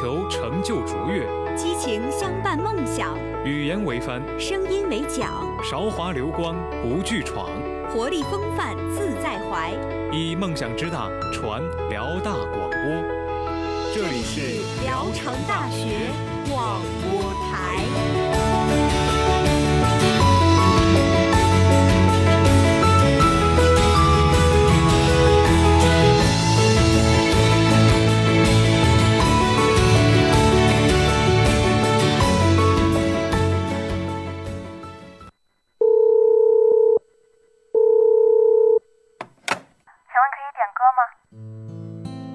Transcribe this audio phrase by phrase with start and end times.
[0.00, 1.26] 球成就卓越，
[1.56, 5.28] 激情相伴梦想，语言为帆，声音为桨，
[5.60, 7.50] 韶华流光不惧闯，
[7.90, 9.74] 活力风范自在怀，
[10.12, 11.60] 以梦想之大传
[11.90, 12.78] 辽大广播。
[13.92, 16.12] 这里是聊城大学
[16.48, 18.27] 广播台。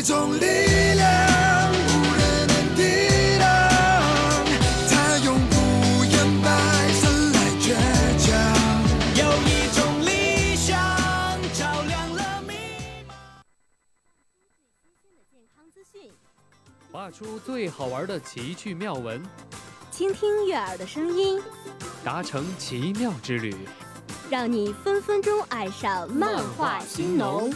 [0.00, 2.82] 一种力量，无人能抵
[3.38, 3.44] 挡，
[4.88, 5.54] 它永不
[6.06, 6.48] 言败，
[6.94, 7.76] 生来倔
[8.16, 8.26] 强。
[9.14, 10.72] 有一种理想，
[11.52, 12.54] 照亮了迷
[16.90, 19.22] 画出最好玩的奇趣妙文，
[19.90, 21.38] 倾听悦耳的声音，
[22.02, 23.54] 达成奇妙之旅。
[24.30, 27.52] 让你分分钟爱上漫画新农。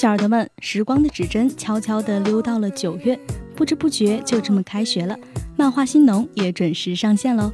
[0.00, 3.20] 小耳朵们，时光的指针悄悄地溜到了九月，
[3.54, 5.14] 不知不觉就这么开学了，
[5.58, 7.52] 漫画新农也准时上线喽。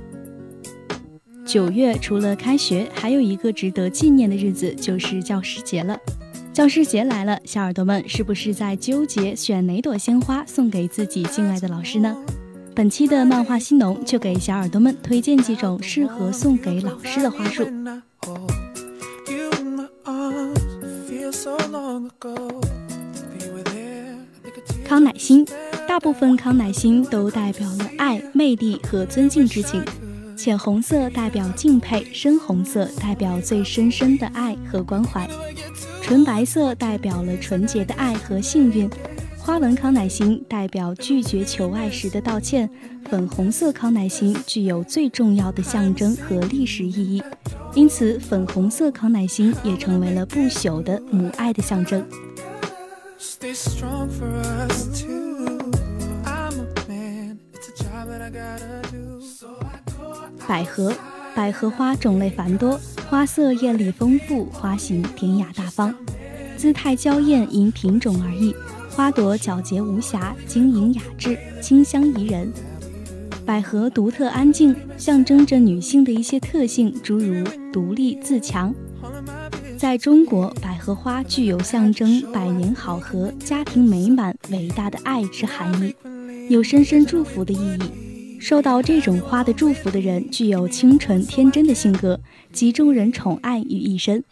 [1.45, 5.99] 九月除了开学，还有一个值得纪念的日子，就是教师节了。
[6.53, 12.17] 教师节来了，小耳朵们是不是在纠结选哪朵鲜花送给自己敬爱的老师呢？
[12.77, 17.67] 本期的漫画新农就给小耳朵们推荐几种适合送给老师的花束。
[24.85, 25.45] 康乃馨，
[25.87, 29.85] 大部分康乃馨都代表了爱、魅力和尊敬之情。
[30.37, 35.29] 浅红色代表敬佩，深红色代表最深深的爱和关怀，
[36.03, 38.89] 纯白色代表了纯洁的爱和幸运。
[39.47, 42.69] 花纹康乃馨代表拒绝求爱时的道歉，
[43.09, 47.23] 粉红色康乃馨具有最重要的象征和历史意义，
[47.73, 52.05] 因此粉红色康乃馨也成为了不朽的母爱的象征。
[60.49, 60.93] 百合，
[61.37, 65.95] 百合花种类繁多，花色艳丽丰富，花型典雅大方，
[66.57, 68.53] 姿态娇艳，因品种而异。
[68.97, 72.51] 花朵皎洁无瑕，晶莹雅致，清香宜人。
[73.45, 78.75] 百合独特安静，象征着女性的一些特性，诸如独立自强。
[79.77, 85.95] 在中国，百合花具有象征百年好合、家庭美满、伟大的爱之含义，
[86.49, 88.41] 有深深祝福的意义。
[88.41, 92.19] 受到这种花的祝福的人，具有清纯天真的性格，
[92.51, 94.25] 集众人宠爱于一身。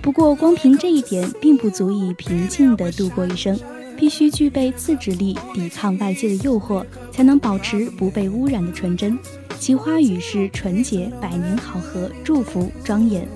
[0.00, 3.58] 不过，光凭这一点并不足以平静地度过一生，
[3.98, 9.18] 必须具备自制力，抵抗外界的诱惑，才能保持不被污染的纯真。
[9.58, 13.26] 其花语是纯洁、百年好合、祝福、庄严。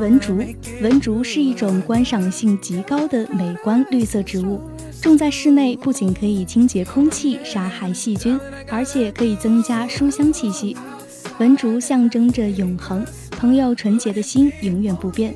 [0.00, 0.38] 文竹，
[0.80, 4.58] 文竹是一种观赏性极高的美观绿色植物，
[5.02, 10.74] 种在室内不仅可以清洁空气、杀害细菌，而且可以增加书香气息。
[11.38, 15.34] 文竹象征着永恒，朋友纯洁的心永远不变。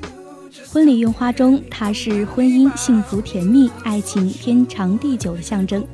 [0.72, 5.84] 婚礼用花中，它是婚姻幸福甜蜜、爱情天长地久的象征。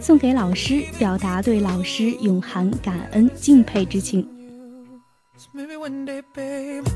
[0.00, 4.26] 送给老师，表达对老师永含感恩敬佩之情。
[5.54, 6.86] Maybe one day, babe,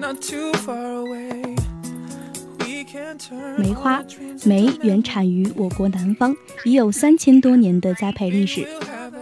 [0.00, 1.54] not too far away.
[3.58, 4.02] 梅花
[4.46, 6.34] 梅原产于我国南方，
[6.64, 8.66] 已有三千多年的栽培历史。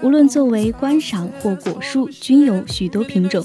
[0.00, 3.44] 无论作为观赏或果树，均有许多品种。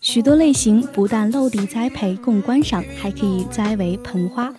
[0.00, 4.54] 许多类型不但落地栽培供观赏，还可以栽为盆花。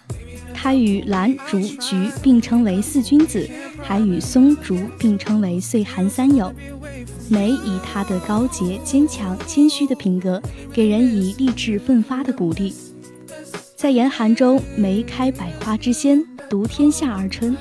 [0.53, 3.49] 它与兰、竹、菊并称为四君子，
[3.81, 6.53] 还与松、竹并称为岁寒三友。
[7.29, 10.41] 梅以它的高洁、坚强、谦虚的品格，
[10.71, 12.73] 给人以励志奋发的鼓励。
[13.75, 17.57] 在严寒中，梅开百花之先，独天下而春，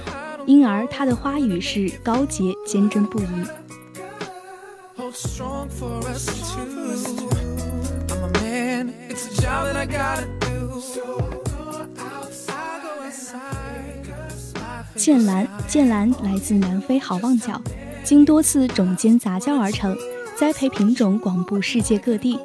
[0.47, 3.27] 因而它的花语是高洁、坚贞不移。
[14.95, 17.61] 剑兰，剑兰来自南非好望角，
[18.05, 19.97] 经多次种间杂交而成，
[20.37, 22.39] 栽培品种广布世界各地。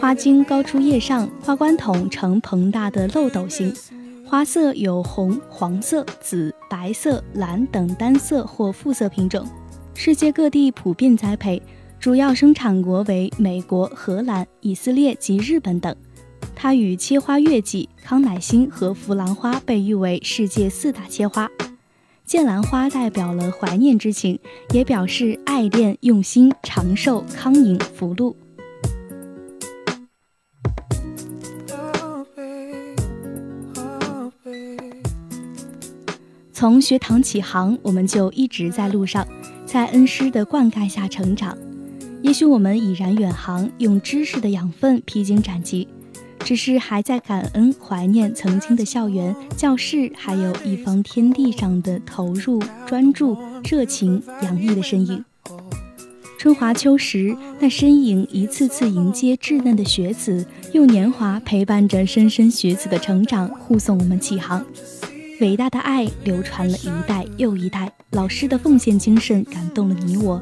[0.00, 3.72] 花茎高出叶上，花冠筒呈膨大的漏斗形，
[4.26, 9.46] 花色有红、黄色、紫、白色、蓝等单色或复色品种，
[9.94, 11.62] 世界各地普遍栽培，
[11.98, 15.94] 主要生产国为美国、荷兰、以色列及日本等。
[16.54, 21.48] 它与切花月季、康乃馨和弗兰花被誉为世界四大切花。
[22.26, 24.36] 剑兰花代表了怀念之情，
[24.72, 28.36] 也表示爱恋、用心、长寿、康宁、福禄。
[36.52, 39.24] 从学堂起航，我们就一直在路上，
[39.64, 41.56] 在恩师的灌溉下成长。
[42.22, 45.86] 也许我们已然远航，用知识的养分披荆斩棘，
[46.46, 53.36] 只是还在感恩、怀念曾经的校园、教室，还有一方天地上的投入、专注、
[53.68, 55.24] 热情、洋溢的身影。
[56.38, 64.64] 春华秋实，那身影一次次迎接稚嫩的学子，用年华陪伴着莘莘学子的成长，护送我们起航。
[65.40, 70.40] 伟大的爱流传了一代又一代，老师的奉献精神感动了你我。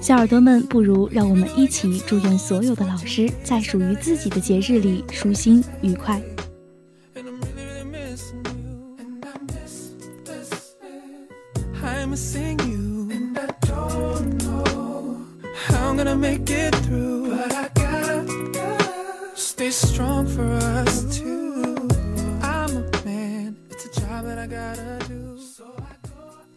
[0.00, 6.22] 小耳朵们，不如让我们一起祝愿所有的老师在属于自己的节日里舒心愉快。
[24.40, 26.48] I gotta do，so I go out。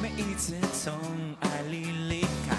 [0.00, 0.94] 每一次从
[1.40, 2.56] 爱里离开，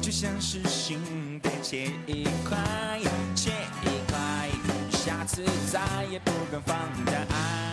[0.00, 2.98] 就像是心被切一块，
[3.34, 3.50] 切
[3.82, 4.48] 一块，
[4.90, 5.78] 下次再
[6.10, 7.69] 也不敢放胆爱。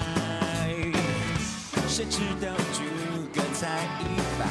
[1.98, 2.84] 谁知道，就
[3.34, 4.04] 刚才一
[4.38, 4.48] 半，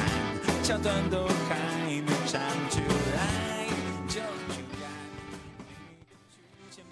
[0.61, 1.55] 桥段都还
[1.85, 2.81] 没唱出
[3.15, 3.65] 来，
[4.05, 4.19] 就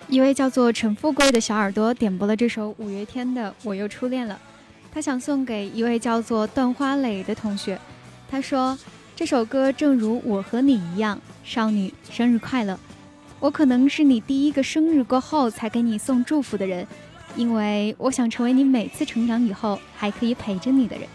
[0.08, 4.36] 一位叫做陈富贵的小耳朵点播了这首五月天的《我又初恋了》，
[4.94, 7.78] 他想送给一位叫做段花蕾的同学。
[8.32, 8.80] 他说
[9.14, 12.80] ：“这首歌正如我和你一样，少女生日快乐！
[13.42, 16.88] 我可能是你第一个生日过后才给你送祝福的人，
[17.36, 21.08] 因为我想成为你每次成长以后还可以陪着你的人。”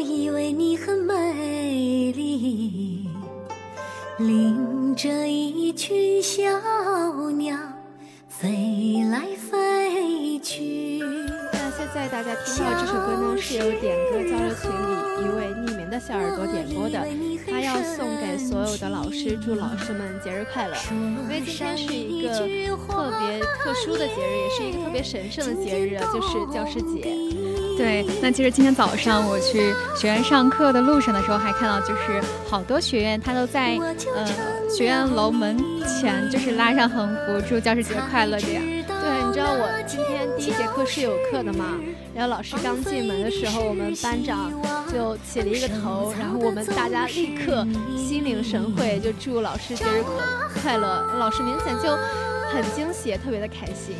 [0.00, 3.08] 以为你很美丽，
[4.18, 6.42] 领着一群小
[7.32, 7.56] 鸟
[8.28, 10.98] 飞来飞去。
[11.52, 17.06] 那现在大家听到这首歌呢，是由点歌交流群里一位匿名的小耳朵点播的，
[17.50, 20.76] 他要送给所有的老师，祝老师们节日快乐。
[20.90, 22.28] 因为今天是一个
[22.76, 27.45] 特别特殊的节日，也是一个特别神圣的节日，就是教师节。
[27.76, 33.76] 对，那其实今天早上我去学院上课的路上的时候，还看到就是好多学院他都在
[34.14, 34.26] 呃
[34.70, 38.62] 学院楼门前就是拉上横幅，祝教师节快乐这样。
[38.62, 41.78] 对，你知道我今天第一节课是有课的嘛？
[42.14, 44.50] 然后老师刚进门的时候，我们班长
[44.90, 47.66] 就起了一个头，然后我们大家立刻
[47.96, 50.02] 心领神会，就祝老师节日
[50.62, 51.04] 快乐。
[51.18, 51.96] 老师明显就。
[52.52, 53.96] 很惊喜，也特别的开心。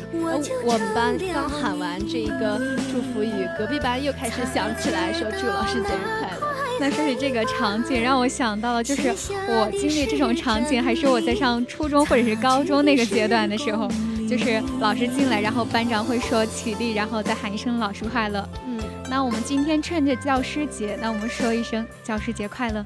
[0.63, 2.59] 我们班刚喊完这一个
[2.91, 6.47] 祝福语，隔壁班又开始响起来，说祝老师节日快乐。
[6.79, 9.09] 那说起这个场景，让我想到了，就是
[9.47, 13.87] 我经历这种场景，还是我在上初中或者是高中那个阶段的时候，
[14.29, 18.47] 就是老师进来，然后班长会说起立，然后再喊一声老师快乐。
[18.67, 22.85] 嗯，那我们今天趁着教师节，那我们说一声教师节快乐。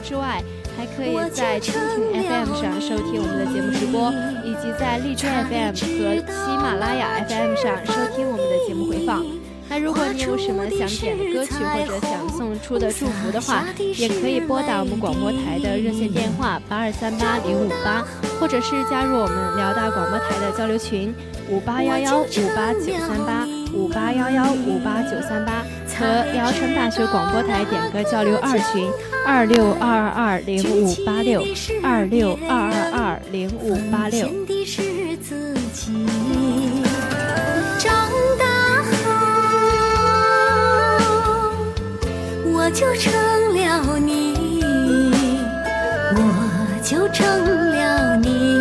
[0.00, 0.42] 之外，
[0.76, 4.10] 还可以在蜻蜓 FM 上收听我们的节目直播，
[4.44, 9.24] 以及在荔枝 FM 和喜马拉雅 FM 上收听我们的节目回放。
[9.68, 13.64] 那如果你有什么想点的歌曲或者想送出的祝福的话，
[13.96, 18.04] 也可以拨打我们广播台的热线电话八二三八零五八，
[18.40, 21.14] 或者是加入我们辽大广播台的交流群
[21.48, 22.26] 五八幺幺五
[22.56, 25.62] 八九三八五八幺幺五八九三八。
[26.00, 28.90] 和聊城大学广播台点歌交流二群
[29.26, 31.44] 二六二二二零五八六
[31.82, 34.26] 二六二二二零五八六。
[37.78, 37.92] 长
[38.38, 38.46] 大
[38.82, 39.10] 后，
[42.46, 43.12] 我就成
[43.54, 44.62] 了你，
[46.16, 46.18] 我
[46.82, 48.59] 就成了你。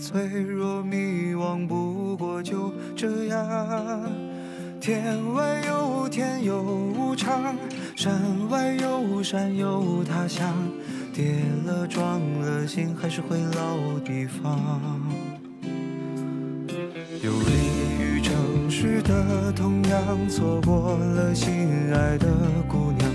[0.00, 4.10] 脆弱迷惘，不过就这样
[4.80, 7.54] 天外有天有无常，
[7.94, 10.54] 山外有山有他乡，
[11.12, 14.58] 跌了撞了心还是回老地方。
[17.22, 22.26] 游离于城市的同样，错过了心爱的
[22.66, 23.09] 姑娘。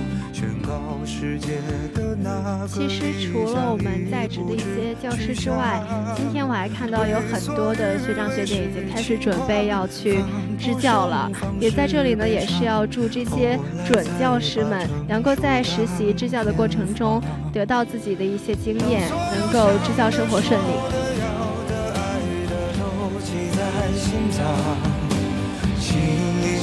[0.45, 5.81] 宣告世界的其实除了我们在职的一些教师之外，
[6.15, 10.19] 今天我还看到有很多的学长学姐已经开始准备要去
[10.59, 11.31] 支教了。
[11.59, 17.19] 也在这里呢，也是要祝这些准教师们能够在实习支教的过程中
[17.51, 20.65] 得到自己的一些经验，能够支教生活顺利。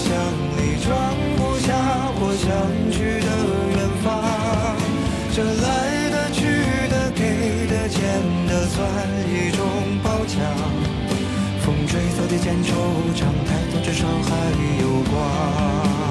[0.04, 0.10] 想
[0.56, 0.92] 你装
[1.36, 1.72] 不下
[2.20, 2.50] 我想
[2.92, 3.61] 去的。
[11.60, 12.72] 风吹草低见惆
[13.14, 14.30] 怅，抬头至少还
[14.80, 16.01] 有光。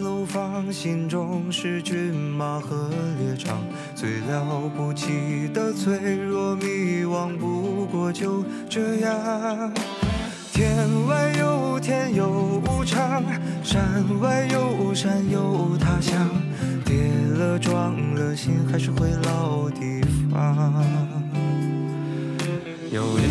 [0.00, 3.58] 楼房，心中是骏马和猎场，
[3.94, 9.72] 最了不起的脆弱迷惘，不过就这样。
[10.52, 10.74] 天
[11.06, 13.22] 外有天有无常，
[13.62, 16.28] 山外有山有他乡，
[16.84, 16.94] 跌
[17.38, 20.00] 了撞了，心还是回老地
[20.32, 20.84] 方。
[22.90, 23.22] 游离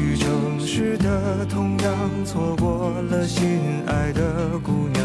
[0.00, 1.92] 于城市的同样，
[2.24, 5.04] 错过了心爱的姑娘，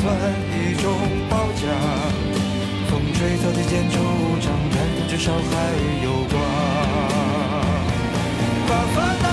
[0.00, 0.02] 算
[0.50, 0.84] 一种
[1.28, 1.62] 褒奖。
[2.88, 3.94] 风吹草低见惆
[4.40, 5.52] 怅，抬头至少还
[6.04, 6.34] 有光。
[8.68, 9.26] 把烦恼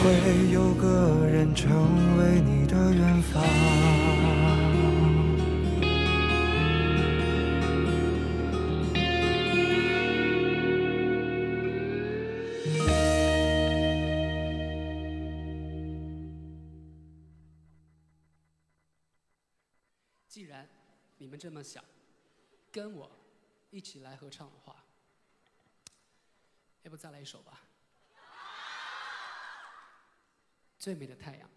[0.00, 3.42] 会有个人成为你的远方。
[20.28, 20.68] 既然
[21.16, 21.82] 你们这么想，
[22.70, 23.10] 跟我
[23.70, 24.84] 一起来合唱的话，
[26.84, 27.62] 要不再来一首吧？
[30.78, 31.50] 最美的太阳。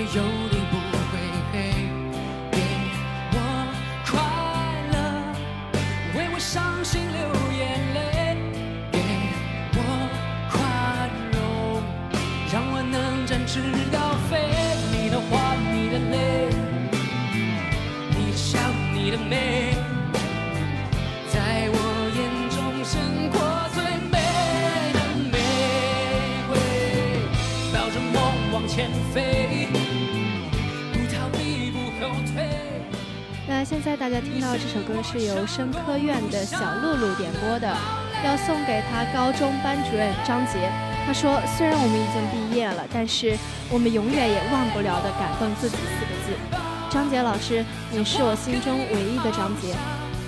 [0.00, 0.76] 有你不
[1.10, 1.12] 会
[1.52, 1.54] 黑。
[2.52, 2.56] 给
[3.32, 3.36] 我
[4.06, 4.10] 快
[4.92, 4.96] 乐，
[6.16, 7.18] 为我伤心流
[7.56, 7.60] 眼
[7.94, 7.98] 泪。
[8.92, 8.96] 给
[9.74, 9.78] 我
[10.50, 10.56] 宽
[11.32, 11.36] 容，
[12.52, 13.60] 让我能展翅
[33.68, 37.68] 现在大家听到这首歌是由生科院的小露露点播的，
[38.24, 40.72] 要送给他高中班主任张杰。
[41.04, 43.36] 他说：“虽然我们已经毕业了，但是
[43.68, 46.32] 我们永远也忘不了的感动自己四个字。”
[46.88, 49.76] 张杰老师，你是我心中唯一的张杰。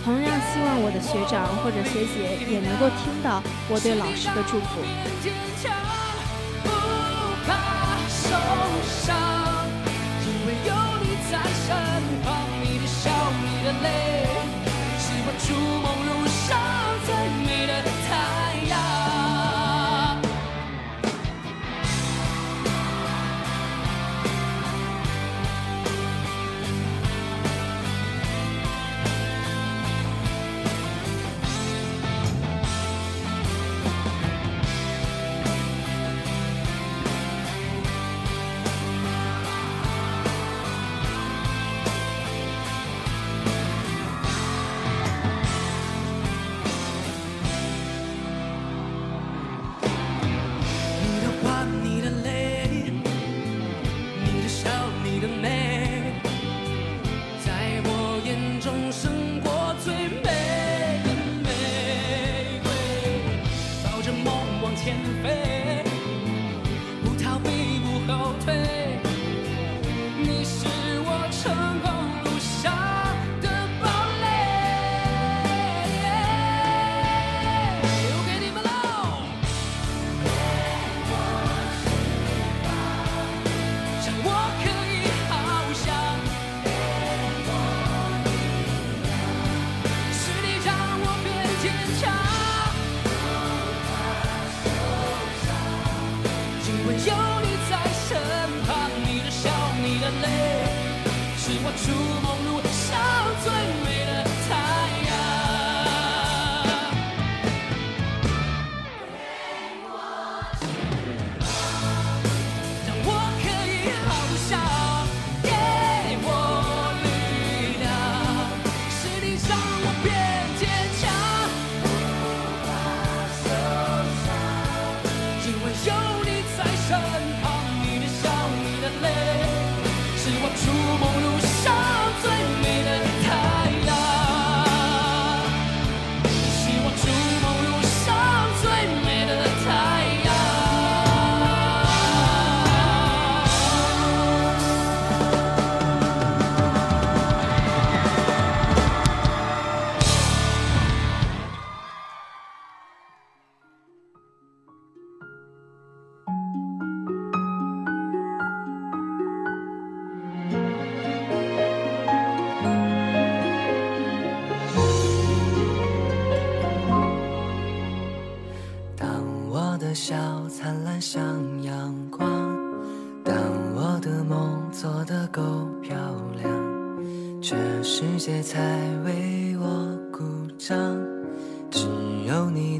[0.04, 4.84] 同样希望我的学长或者学姐也能够听到我对老师的祝福。
[5.24, 5.72] 坚强，
[6.60, 6.68] 不
[7.48, 8.36] 怕受
[9.00, 9.64] 伤，
[10.28, 11.72] 因为有你在身旁。
[11.72, 11.72] 你的笑，
[12.04, 12.09] 你
[13.70, 14.26] 的泪，
[14.98, 15.86] 是我逐梦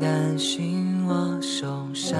[0.00, 2.18] 担心我受伤，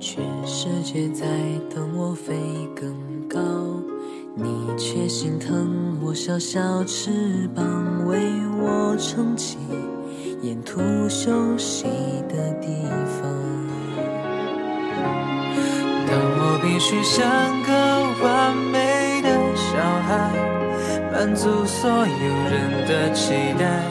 [0.00, 1.26] 全世界在
[1.68, 2.34] 等我飞
[2.74, 2.90] 更
[3.28, 3.38] 高，
[4.34, 7.10] 你却心疼我小小翅
[7.54, 7.62] 膀，
[8.06, 8.18] 为
[8.58, 9.58] 我撑起
[10.40, 11.84] 沿途休息
[12.30, 12.68] 的地
[13.20, 13.30] 方。
[16.08, 17.22] 当我必须像
[17.64, 17.72] 个
[18.24, 19.76] 完美的小
[20.08, 20.32] 孩，
[21.12, 23.82] 满足所有人的期待，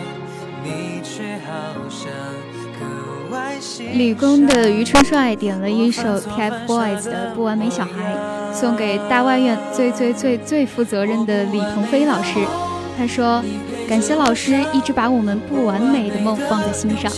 [3.79, 8.15] 理工的于春帅点了一首 TFBOYS 的《不完美小孩》，
[8.53, 12.39] 送给大外院最最最最负责任的李鹏飞老师。
[12.97, 13.43] 他说
[13.89, 17.11] ：“感谢老师一直把我们不完美的梦放在心上，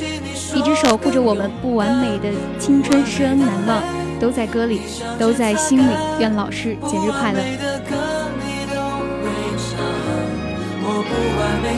[0.55, 3.83] 一直守护着我们不完美的青春施恩难忘，
[4.19, 4.81] 都在歌里，
[5.19, 5.91] 都在心里。
[6.19, 7.39] 愿老师节日快乐。”，
[10.89, 11.77] 我不完美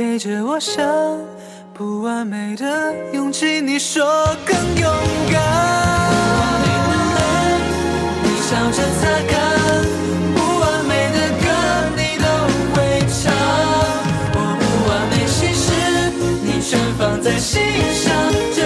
[0.00, 0.82] 陪着我想
[1.74, 4.02] 不完美的勇气，你说
[4.46, 4.90] 更勇
[5.30, 5.38] 敢。
[6.08, 7.20] 不完美的泪，
[8.24, 9.36] 你笑着擦干；
[10.34, 11.44] 不完美的歌，
[11.98, 12.24] 你都
[12.72, 12.80] 会
[13.12, 13.20] 唱。
[14.32, 15.68] 我不完美，心事
[16.44, 17.60] 你全放在心
[17.92, 18.08] 上。
[18.56, 18.58] 这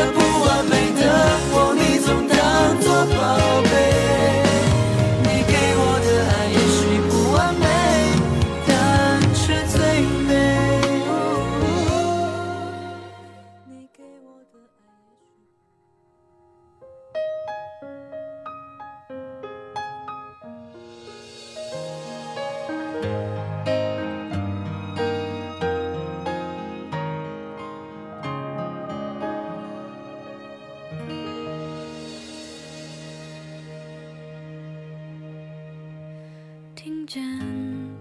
[37.25, 37.41] 听见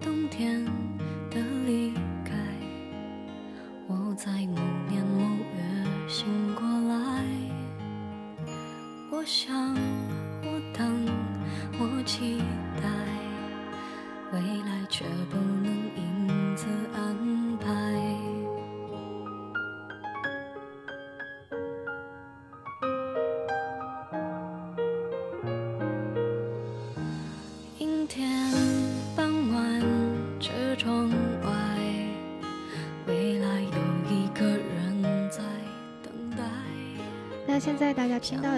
[0.02, 0.66] 冬天
[1.32, 1.94] 的离
[2.26, 2.34] 开，
[3.88, 4.60] 我在某
[4.90, 5.24] 年某
[5.56, 7.24] 月醒过来。
[9.10, 9.74] 我想，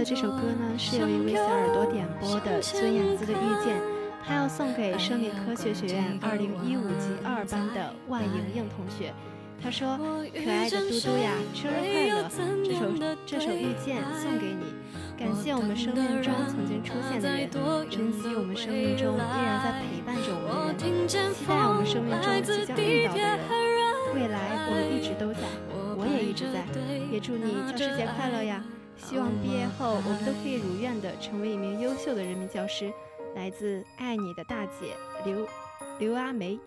[0.05, 3.75] 的这首歌呢，是由一位小耳朵点播的孙燕姿的《遇见》，
[4.23, 9.11] 她要送给生理科学学院二零一五级二班的万莹莹同学。
[9.59, 9.97] 她说
[10.29, 12.29] ：“可爱的嘟嘟呀，生日快乐！
[12.63, 12.85] 这首
[13.25, 14.77] 这首《遇见》送给你，
[15.17, 17.49] 感谢我们生命中曾经出现的人，
[17.89, 23.41] 珍惜我们生命中依然在陪伴着我们的人，期待我们生命中即将遇到的人。
[24.13, 25.41] 未来我们一直都在，
[25.97, 26.61] 我也一直在，
[27.11, 28.63] 也祝你教师节快乐呀！
[28.97, 32.91] 希望毕业后我们都可以如愿的成为一名优秀的人民教师。”
[33.35, 35.45] 来自爱你的大姐刘
[35.99, 36.57] 刘阿梅。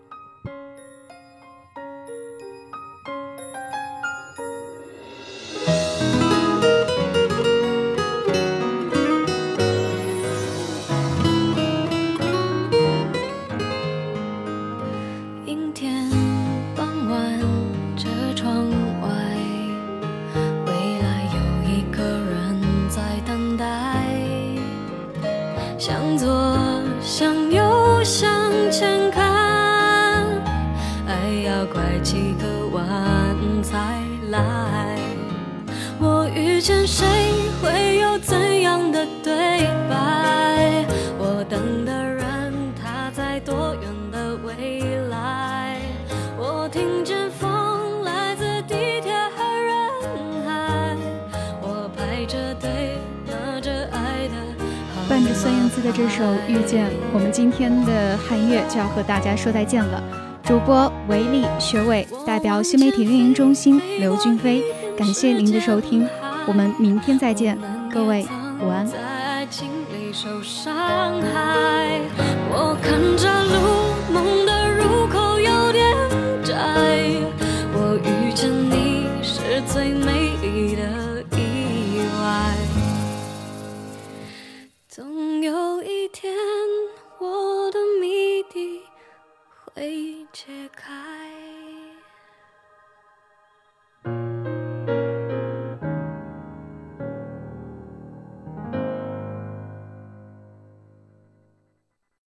[43.39, 45.77] 多远的未来？
[46.37, 49.73] 我听见风来自地铁和人
[50.45, 50.95] 海，
[51.61, 54.35] 我排着队拿着爱的
[55.07, 60.01] 伴着孙燕姿的这首《遇见》，我们今天的汉乐就要和大家说再见了。
[60.43, 64.63] 主播维力、学伟，代表新媒体运营中心刘俊飞，
[64.97, 66.07] 感谢您的收听，
[66.47, 67.57] 我们明天再见，
[67.93, 68.25] 各位
[68.61, 68.85] 午安。
[68.87, 71.48] 在爱情里受伤害。